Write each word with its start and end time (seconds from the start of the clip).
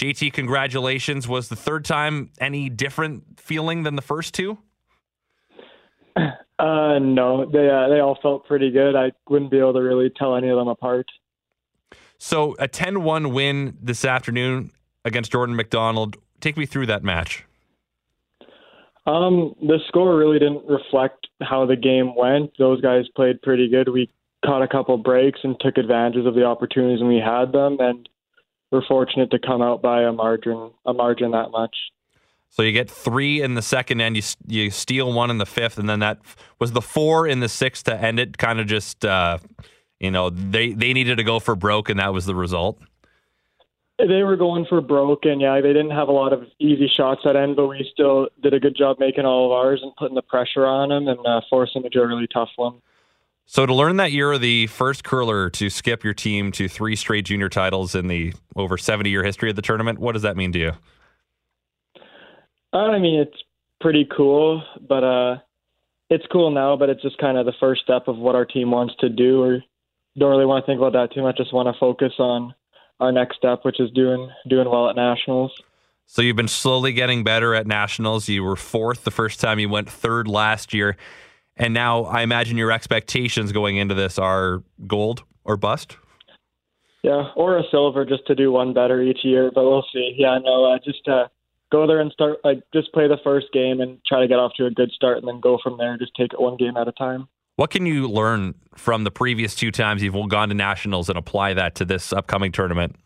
JT, 0.00 0.32
congratulations. 0.32 1.28
Was 1.28 1.50
the 1.50 1.56
third 1.56 1.84
time 1.84 2.30
any 2.40 2.70
different 2.70 3.38
feeling 3.38 3.82
than 3.82 3.96
the 3.96 4.02
first 4.02 4.32
two? 4.32 4.58
Uh, 6.58 6.98
no, 6.98 7.50
they 7.50 7.70
uh, 7.70 7.88
they 7.88 8.00
all 8.00 8.18
felt 8.20 8.46
pretty 8.46 8.70
good. 8.70 8.94
I 8.94 9.12
wouldn't 9.30 9.50
be 9.50 9.58
able 9.58 9.72
to 9.72 9.80
really 9.80 10.10
tell 10.10 10.36
any 10.36 10.50
of 10.50 10.58
them 10.58 10.68
apart. 10.68 11.06
So 12.18 12.54
a 12.58 12.68
10-1 12.68 13.32
win 13.32 13.78
this 13.80 14.04
afternoon 14.04 14.70
against 15.06 15.32
Jordan 15.32 15.56
McDonald. 15.56 16.18
Take 16.40 16.58
me 16.58 16.66
through 16.66 16.84
that 16.86 17.02
match. 17.02 17.46
Um, 19.06 19.54
the 19.62 19.78
score 19.88 20.18
really 20.18 20.38
didn't 20.38 20.66
reflect 20.66 21.28
how 21.40 21.64
the 21.64 21.76
game 21.76 22.14
went. 22.14 22.50
Those 22.58 22.82
guys 22.82 23.06
played 23.16 23.40
pretty 23.40 23.70
good. 23.70 23.88
We 23.88 24.10
caught 24.44 24.60
a 24.60 24.68
couple 24.68 24.98
breaks 24.98 25.40
and 25.42 25.56
took 25.60 25.78
advantage 25.78 26.26
of 26.26 26.34
the 26.34 26.44
opportunities 26.44 27.00
when 27.00 27.08
we 27.08 27.22
had 27.24 27.52
them, 27.52 27.78
and 27.80 28.06
we're 28.70 28.86
fortunate 28.86 29.30
to 29.30 29.38
come 29.38 29.62
out 29.62 29.82
by 29.82 30.02
a 30.02 30.12
margin 30.12 30.70
a 30.86 30.92
margin 30.92 31.32
that 31.32 31.50
much. 31.50 31.76
So 32.50 32.62
you 32.62 32.72
get 32.72 32.90
three 32.90 33.42
in 33.42 33.54
the 33.54 33.62
second 33.62 34.00
end, 34.00 34.16
you 34.16 34.22
you 34.46 34.70
steal 34.70 35.12
one 35.12 35.30
in 35.30 35.38
the 35.38 35.46
fifth, 35.46 35.78
and 35.78 35.88
then 35.88 36.00
that 36.00 36.18
was 36.58 36.72
the 36.72 36.80
four 36.80 37.26
in 37.26 37.40
the 37.40 37.48
sixth 37.48 37.84
to 37.84 37.96
end 37.96 38.18
it. 38.18 38.38
Kind 38.38 38.58
of 38.58 38.66
just 38.66 39.04
uh, 39.04 39.38
you 40.00 40.10
know 40.10 40.30
they 40.30 40.72
they 40.72 40.92
needed 40.92 41.16
to 41.18 41.24
go 41.24 41.38
for 41.38 41.54
broke, 41.54 41.88
and 41.88 42.00
that 42.00 42.12
was 42.12 42.26
the 42.26 42.34
result. 42.34 42.80
They 43.98 44.22
were 44.22 44.36
going 44.36 44.64
for 44.68 44.80
broke, 44.80 45.26
and 45.26 45.40
yeah, 45.40 45.60
they 45.60 45.74
didn't 45.74 45.90
have 45.90 46.08
a 46.08 46.12
lot 46.12 46.32
of 46.32 46.44
easy 46.58 46.90
shots 46.96 47.20
at 47.26 47.36
end, 47.36 47.54
but 47.54 47.66
we 47.66 47.88
still 47.92 48.28
did 48.42 48.54
a 48.54 48.60
good 48.60 48.74
job 48.74 48.96
making 48.98 49.26
all 49.26 49.46
of 49.46 49.52
ours 49.52 49.80
and 49.82 49.92
putting 49.96 50.14
the 50.14 50.22
pressure 50.22 50.66
on 50.66 50.88
them 50.88 51.06
and 51.06 51.24
uh, 51.26 51.42
forcing 51.50 51.82
them 51.82 51.90
to 51.90 51.98
do 51.98 52.02
a 52.02 52.06
really 52.06 52.26
tough 52.32 52.48
one. 52.56 52.80
So 53.46 53.66
to 53.66 53.74
learn 53.74 53.96
that 53.96 54.12
you're 54.12 54.38
the 54.38 54.68
first 54.68 55.02
curler 55.02 55.50
to 55.50 55.70
skip 55.70 56.04
your 56.04 56.14
team 56.14 56.52
to 56.52 56.68
three 56.68 56.94
straight 56.94 57.24
junior 57.24 57.48
titles 57.48 57.94
in 57.94 58.06
the 58.06 58.32
over 58.54 58.78
70 58.78 59.10
year 59.10 59.24
history 59.24 59.50
of 59.50 59.56
the 59.56 59.62
tournament, 59.62 59.98
what 59.98 60.12
does 60.12 60.22
that 60.22 60.36
mean 60.36 60.52
to 60.52 60.58
you? 60.58 60.72
I 62.72 62.98
mean, 62.98 63.18
it's 63.18 63.36
pretty 63.80 64.06
cool, 64.16 64.62
but 64.88 65.02
uh, 65.02 65.38
it's 66.08 66.24
cool 66.30 66.50
now. 66.50 66.76
But 66.76 66.90
it's 66.90 67.02
just 67.02 67.18
kind 67.18 67.36
of 67.36 67.46
the 67.46 67.52
first 67.58 67.82
step 67.82 68.06
of 68.06 68.16
what 68.16 68.34
our 68.34 68.44
team 68.44 68.70
wants 68.70 68.94
to 69.00 69.08
do. 69.08 69.42
Or 69.42 69.58
don't 70.16 70.30
really 70.30 70.46
want 70.46 70.64
to 70.64 70.70
think 70.70 70.78
about 70.78 70.92
that 70.92 71.12
too 71.12 71.22
much. 71.22 71.36
Just 71.36 71.52
want 71.52 71.66
to 71.66 71.78
focus 71.78 72.12
on 72.18 72.54
our 73.00 73.10
next 73.10 73.36
step, 73.36 73.64
which 73.64 73.80
is 73.80 73.90
doing 73.92 74.30
doing 74.48 74.70
well 74.70 74.88
at 74.88 74.96
nationals. 74.96 75.52
So 76.06 76.22
you've 76.22 76.36
been 76.36 76.48
slowly 76.48 76.92
getting 76.92 77.22
better 77.22 77.54
at 77.54 77.66
nationals. 77.66 78.28
You 78.28 78.42
were 78.42 78.56
fourth 78.56 79.04
the 79.04 79.12
first 79.12 79.40
time. 79.40 79.60
You 79.60 79.68
went 79.68 79.88
third 79.88 80.26
last 80.26 80.74
year, 80.74 80.96
and 81.56 81.74
now 81.74 82.04
I 82.04 82.22
imagine 82.22 82.56
your 82.56 82.72
expectations 82.72 83.52
going 83.52 83.76
into 83.76 83.94
this 83.94 84.18
are 84.18 84.62
gold 84.86 85.24
or 85.44 85.56
bust. 85.56 85.96
Yeah, 87.02 87.30
or 87.34 87.58
a 87.58 87.62
silver, 87.70 88.04
just 88.04 88.26
to 88.26 88.34
do 88.34 88.52
one 88.52 88.74
better 88.74 89.00
each 89.00 89.20
year. 89.22 89.50
But 89.54 89.64
we'll 89.64 89.86
see. 89.92 90.14
Yeah, 90.16 90.38
no, 90.42 90.72
uh, 90.72 90.78
just 90.84 91.08
uh, 91.08 91.28
go 91.72 91.86
there 91.86 92.00
and 92.00 92.12
start 92.12 92.38
like 92.44 92.62
just 92.74 92.92
play 92.92 93.08
the 93.08 93.18
first 93.24 93.46
game 93.52 93.80
and 93.80 93.98
try 94.06 94.20
to 94.20 94.28
get 94.28 94.38
off 94.38 94.52
to 94.56 94.66
a 94.66 94.70
good 94.70 94.90
start, 94.92 95.18
and 95.18 95.26
then 95.26 95.40
go 95.40 95.58
from 95.62 95.78
there. 95.78 95.96
Just 95.96 96.14
take 96.14 96.32
it 96.32 96.40
one 96.40 96.56
game 96.56 96.76
at 96.76 96.88
a 96.88 96.92
time. 96.92 97.28
What 97.56 97.70
can 97.70 97.84
you 97.84 98.08
learn 98.08 98.54
from 98.74 99.04
the 99.04 99.10
previous 99.10 99.54
two 99.54 99.70
times 99.70 100.02
you've 100.02 100.14
gone 100.28 100.48
to 100.48 100.54
nationals 100.54 101.08
and 101.10 101.18
apply 101.18 101.54
that 101.54 101.74
to 101.76 101.84
this 101.84 102.12
upcoming 102.12 102.52
tournament? 102.52 102.96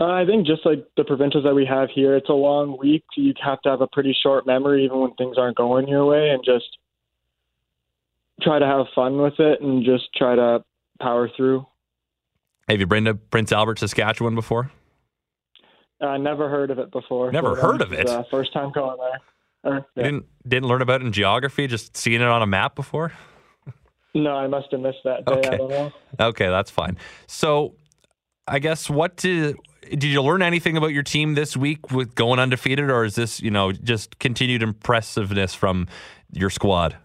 Uh, 0.00 0.06
I 0.06 0.26
think 0.26 0.46
just 0.46 0.66
like 0.66 0.84
the 0.96 1.04
provincials 1.04 1.44
that 1.44 1.54
we 1.54 1.64
have 1.66 1.88
here, 1.94 2.16
it's 2.16 2.28
a 2.28 2.32
long 2.32 2.76
week. 2.80 3.04
You 3.16 3.32
have 3.44 3.60
to 3.62 3.70
have 3.70 3.80
a 3.80 3.86
pretty 3.86 4.16
short 4.22 4.46
memory, 4.46 4.84
even 4.84 4.98
when 4.98 5.14
things 5.14 5.38
aren't 5.38 5.56
going 5.56 5.86
your 5.86 6.04
way, 6.04 6.30
and 6.30 6.42
just 6.44 6.78
try 8.42 8.58
to 8.58 8.66
have 8.66 8.86
fun 8.94 9.18
with 9.18 9.38
it 9.38 9.60
and 9.60 9.84
just 9.84 10.12
try 10.16 10.34
to 10.34 10.64
power 11.00 11.30
through. 11.36 11.66
Have 12.68 12.80
you 12.80 12.86
been 12.86 13.04
to 13.04 13.14
Prince 13.14 13.52
Albert, 13.52 13.78
Saskatchewan 13.78 14.34
before? 14.34 14.72
I 16.00 16.14
uh, 16.14 16.18
never 16.18 16.48
heard 16.48 16.70
of 16.70 16.78
it 16.78 16.90
before. 16.90 17.30
Never 17.30 17.54
heard 17.54 17.80
of 17.80 17.92
it. 17.92 18.08
Uh, 18.08 18.24
first 18.30 18.52
time 18.52 18.72
going 18.72 18.98
there. 18.98 19.76
Uh, 19.76 19.80
yeah. 19.96 20.02
didn't 20.02 20.26
didn't 20.46 20.68
learn 20.68 20.82
about 20.82 21.00
it 21.00 21.06
in 21.06 21.12
geography. 21.12 21.66
Just 21.66 21.96
seeing 21.96 22.20
it 22.20 22.26
on 22.26 22.42
a 22.42 22.46
map 22.46 22.74
before. 22.74 23.12
No, 24.14 24.32
I 24.36 24.46
must 24.46 24.70
have 24.70 24.80
missed 24.80 24.98
that 25.04 25.24
day. 25.24 25.58
Okay. 25.58 25.92
Okay, 26.20 26.48
that's 26.48 26.70
fine. 26.70 26.98
So, 27.26 27.74
I 28.46 28.58
guess 28.60 28.88
what 28.88 29.16
did 29.16 29.56
did 29.96 30.04
you 30.04 30.22
learn 30.22 30.42
anything 30.42 30.76
about 30.76 30.92
your 30.92 31.02
team 31.02 31.34
this 31.34 31.56
week 31.56 31.90
with 31.90 32.14
going 32.14 32.38
undefeated, 32.38 32.90
or 32.90 33.04
is 33.04 33.14
this 33.14 33.40
you 33.40 33.50
know 33.50 33.72
just 33.72 34.18
continued 34.18 34.62
impressiveness 34.62 35.54
from 35.54 35.88
your 36.32 36.50
squad? 36.50 36.96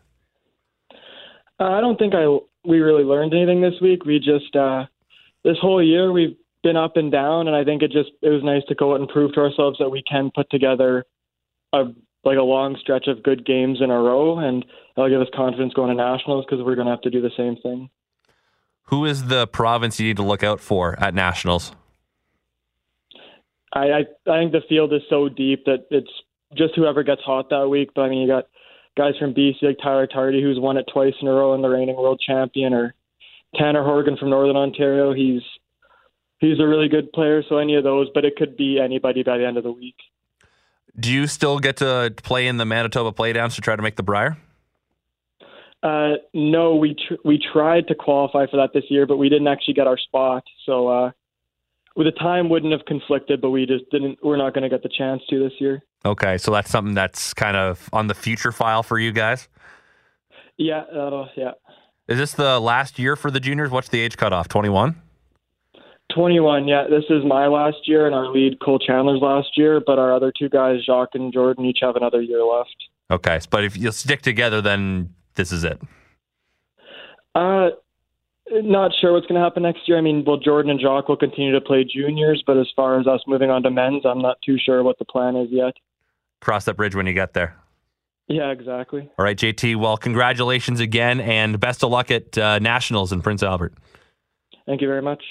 Uh, 1.60 1.66
I 1.66 1.82
don't 1.82 1.98
think 1.98 2.14
I 2.16 2.26
we 2.64 2.80
really 2.80 3.04
learned 3.04 3.34
anything 3.34 3.62
this 3.62 3.76
week. 3.82 4.06
We 4.06 4.20
just 4.20 4.56
uh, 4.56 4.86
this 5.44 5.58
whole 5.60 5.84
year 5.84 6.12
we've 6.12 6.38
been 6.64 6.78
up 6.78 6.98
and 6.98 7.12
down, 7.12 7.48
and 7.48 7.56
I 7.56 7.64
think 7.64 7.82
it 7.82 7.92
just 7.92 8.12
it 8.22 8.30
was 8.30 8.44
nice 8.44 8.64
to 8.68 8.76
go 8.76 8.94
out 8.94 9.00
and 9.00 9.10
prove 9.10 9.34
to 9.34 9.42
ourselves 9.42 9.78
that 9.80 9.90
we 9.90 10.04
can 10.04 10.32
put 10.34 10.50
together 10.50 11.06
a 11.74 11.86
like 12.26 12.38
a 12.38 12.44
long 12.44 12.78
stretch 12.82 13.08
of 13.08 13.24
good 13.24 13.46
games 13.46 13.80
in 13.82 13.90
a 13.92 14.00
row, 14.00 14.40
and 14.40 14.66
that'll 14.96 15.10
give 15.10 15.22
us 15.22 15.28
confidence 15.34 15.74
going 15.74 15.90
to 15.90 15.96
nationals 15.96 16.46
because 16.46 16.64
we're 16.64 16.76
going 16.76 16.88
to 16.88 16.92
have 16.92 17.02
to 17.02 17.10
do 17.10 17.22
the 17.22 17.32
same 17.38 17.56
thing. 17.58 17.90
Who 18.84 19.06
is 19.06 19.26
the 19.26 19.48
province 19.48 20.00
you 20.00 20.08
need 20.08 20.18
to 20.18 20.24
look 20.24 20.44
out 20.44 20.60
for 20.60 21.00
at 21.00 21.14
nationals? 21.14 21.74
I, 23.74 23.80
I 23.80 24.00
I 24.28 24.40
think 24.40 24.52
the 24.52 24.62
field 24.68 24.94
is 24.94 25.02
so 25.10 25.30
deep 25.30 25.66
that 25.66 25.86
it's 25.92 26.12
just 26.56 26.76
whoever 26.76 27.04
gets 27.04 27.22
hot 27.22 27.50
that 27.50 27.70
week. 27.70 27.92
But 27.96 28.02
I 28.04 28.10
mean, 28.10 28.22
you 28.22 28.28
got 28.28 28.48
guys 28.98 29.14
from 29.20 29.34
BC 29.34 29.62
like 29.62 29.78
Tyler 29.82 30.08
Tardi, 30.08 30.42
who's 30.42 30.60
won 30.60 30.78
it 30.78 30.86
twice 30.92 31.14
in 31.22 31.28
a 31.28 31.32
row 31.32 31.54
and 31.54 31.64
the 31.64 31.70
reigning 31.70 31.96
world 31.96 32.22
champion, 32.26 32.74
or 32.74 32.94
Tanner 33.56 33.84
Horgan 33.84 34.18
from 34.18 34.30
Northern 34.30 34.56
Ontario. 34.56 35.14
He's 35.14 35.42
he's 36.40 36.60
a 36.60 36.68
really 36.68 36.88
good 36.88 37.12
player. 37.14 37.44
So 37.48 37.58
any 37.58 37.76
of 37.76 37.84
those, 37.84 38.08
but 38.14 38.26
it 38.26 38.36
could 38.36 38.58
be 38.58 38.80
anybody 38.80 39.24
by 39.24 39.38
the 39.38 39.46
end 39.46 39.58
of 39.58 39.64
the 39.64 39.72
week. 39.72 39.96
Do 41.00 41.12
you 41.12 41.28
still 41.28 41.60
get 41.60 41.78
to 41.78 42.14
play 42.24 42.48
in 42.48 42.58
the 42.58 42.66
Manitoba 42.66 43.12
Playdowns 43.12 43.56
to 43.56 43.62
try 43.62 43.76
to 43.76 43.82
make 43.82 43.96
the 43.96 44.04
Brier? 44.04 44.38
Uh, 45.82 46.16
no, 46.34 46.76
we 46.76 46.96
tr- 46.96 47.22
we 47.24 47.40
tried 47.54 47.88
to 47.88 47.96
qualify 47.96 48.48
for 48.48 48.58
that 48.58 48.72
this 48.74 48.84
year, 48.90 49.06
but 49.06 49.18
we 49.18 49.30
didn't 49.30 49.48
actually 49.48 49.76
get 49.76 49.88
our 49.88 49.98
spot. 49.98 50.44
So 50.66 50.88
uh, 50.88 51.12
with 52.00 52.06
the 52.06 52.18
time 52.18 52.48
wouldn't 52.48 52.72
have 52.72 52.86
conflicted, 52.86 53.42
but 53.42 53.50
we 53.50 53.66
just 53.66 53.84
didn't. 53.92 54.20
We're 54.24 54.38
not 54.38 54.54
going 54.54 54.64
to 54.64 54.70
get 54.70 54.84
the 54.84 54.90
chance 54.90 55.22
to 55.30 55.38
this 55.38 55.52
year. 55.60 55.84
Okay, 56.06 56.38
so 56.38 56.50
that's 56.50 56.72
something 56.72 56.94
that's 56.94 57.34
kind 57.34 57.58
of 57.58 57.90
on 57.92 58.08
the 58.08 58.14
future 58.14 58.54
file 58.54 58.84
for 58.84 58.98
you 58.98 59.12
guys. 59.12 59.50
Yeah, 60.56 60.84
uh, 60.84 61.28
yeah. 61.36 61.52
Is 62.08 62.18
this 62.18 62.32
the 62.32 62.58
last 62.58 63.00
year 63.00 63.18
for 63.18 63.30
the 63.30 63.42
juniors? 63.42 63.70
What's 63.70 63.90
the 63.90 64.00
age 64.00 64.16
cutoff? 64.16 64.48
Twenty 64.48 64.70
one. 64.70 65.02
21, 66.16 66.68
yeah. 66.68 66.86
This 66.90 67.04
is 67.12 67.24
my 67.24 67.46
last 67.46 67.78
year, 67.88 68.08
and 68.08 68.16
our 68.16 68.32
lead, 68.32 68.60
Cole 68.62 68.80
Chandler's 68.80 69.22
last 69.22 69.50
year, 69.56 69.80
but 69.86 70.00
our 70.00 70.12
other 70.12 70.34
two 70.36 70.50
guys, 70.50 70.84
Jacques 70.84 71.14
and 71.14 71.32
Jordan, 71.32 71.66
each 71.66 71.80
have 71.82 71.96
another 71.96 72.20
year 72.20 72.44
left. 72.44 72.76
Okay, 73.12 73.40
but 73.52 73.64
if 73.64 73.78
you 73.78 73.92
stick 73.92 74.24
together, 74.24 74.60
then 74.60 75.14
this 75.36 75.52
is 75.52 75.64
it. 75.64 75.80
Uh, 77.36 77.70
not 78.52 78.92
sure 79.00 79.14
what's 79.14 79.28
going 79.28 79.40
to 79.40 79.44
happen 79.44 79.64
next 79.64 79.88
year. 79.88 79.98
I 79.98 80.02
mean, 80.02 80.24
well, 80.26 80.38
Jordan 80.38 80.72
and 80.72 80.80
Jacques 80.80 81.08
will 81.08 81.18
continue 81.18 81.52
to 81.52 81.62
play 81.62 81.84
juniors, 81.84 82.44
but 82.46 82.58
as 82.58 82.68
far 82.76 83.00
as 83.00 83.08
us 83.08 83.22
moving 83.28 83.50
on 83.50 83.64
to 83.64 83.72
men's, 83.72 84.06
I'm 84.06 84.22
not 84.22 84.38
too 84.46 84.58
sure 84.58 84.84
what 84.84 85.00
the 85.00 85.06
plan 85.06 85.36
is 85.36 85.50
yet. 85.52 85.74
Cross 86.42 86.66
that 86.66 86.78
bridge 86.78 86.96
when 86.96 87.06
you 87.06 87.14
get 87.14 87.34
there. 87.34 87.56
Yeah, 88.28 88.52
exactly. 88.52 89.10
All 89.18 89.26
right, 89.26 89.36
JT. 89.36 89.76
Well, 89.76 89.98
congratulations 89.98 90.80
again, 90.80 91.20
and 91.20 91.60
best 91.60 91.84
of 91.84 91.90
luck 91.90 92.12
at 92.12 92.38
uh, 92.38 92.60
Nationals 92.60 93.12
in 93.12 93.22
Prince 93.22 93.42
Albert. 93.42 93.74
Thank 94.68 94.82
you 94.82 94.88
very 94.88 95.02
much. 95.02 95.24